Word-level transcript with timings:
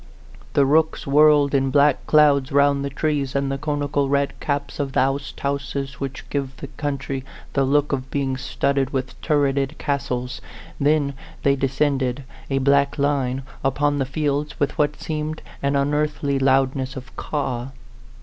The 0.53 0.65
rooks 0.65 1.05
whirled 1.05 1.53
in 1.53 1.69
black 1.69 2.07
clouds 2.07 2.51
round 2.51 2.83
the 2.83 2.89
trees 2.89 3.35
and 3.35 3.51
the 3.51 3.59
coni 3.59 3.87
cal 3.87 4.09
red 4.09 4.33
caps 4.39 4.79
of 4.79 4.93
the 4.93 4.99
oasthonses 5.01 5.99
which 5.99 6.27
give 6.31 6.57
that 6.57 6.75
county 6.75 7.23
the 7.53 7.63
look 7.63 7.91
of 7.91 8.09
being 8.09 8.35
studded 8.35 8.89
with 8.89 9.13
turreted 9.21 9.77
castles; 9.77 10.41
then 10.79 11.13
they 11.43 11.55
descended 11.55 12.23
a 12.49 12.57
black 12.57 12.97
line 12.97 13.43
upon 13.63 13.99
the 13.99 14.07
fields, 14.07 14.59
with 14.59 14.75
what 14.75 14.99
seemed 14.99 15.43
an 15.61 15.75
unearthly 15.75 16.39
loudness 16.39 16.95
of 16.95 17.15
caw. 17.15 17.67